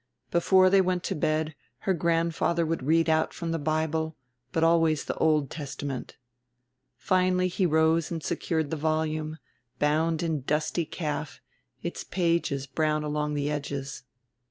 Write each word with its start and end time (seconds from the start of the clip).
Before 0.31 0.71
they 0.71 0.81
went 0.81 1.03
to 1.03 1.15
bed 1.15 1.53
her 1.81 1.93
grandfather 1.93 2.65
would 2.65 2.81
read 2.87 3.07
out 3.07 3.35
from 3.35 3.51
the 3.51 3.59
Bible, 3.59 4.17
but 4.51 4.63
always 4.63 5.03
the 5.05 5.13
Old 5.17 5.51
Testament. 5.51 6.17
Finally 6.97 7.49
he 7.49 7.67
rose 7.67 8.09
and 8.09 8.23
secured 8.23 8.71
the 8.71 8.77
volume, 8.77 9.37
bound 9.77 10.23
in 10.23 10.41
dusty 10.41 10.85
calf, 10.85 11.39
its 11.83 12.03
pages 12.03 12.65
brown 12.65 13.03
along 13.03 13.35
the 13.35 13.51
edges. 13.51 14.01